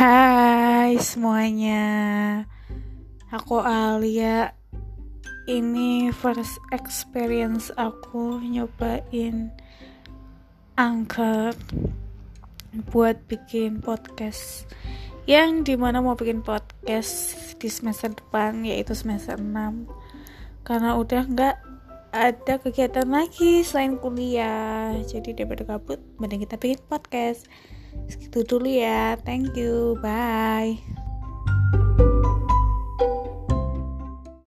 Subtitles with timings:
[0.00, 1.84] Hai semuanya.
[3.28, 4.56] Aku Alia.
[5.44, 9.52] Ini first experience aku nyobain
[10.80, 11.52] Anchor
[12.88, 14.64] Buat bikin podcast.
[15.28, 19.84] Yang di mana mau bikin podcast di semester depan Yaitu semester 6
[20.64, 21.56] Karena udah nggak
[22.16, 24.96] ada kegiatan lagi selain kuliah.
[25.04, 27.44] Jadi daripada kabut Mending kita bikin podcast
[28.08, 29.16] Segitu dulu ya.
[29.22, 29.96] Thank you.
[30.02, 30.99] Bye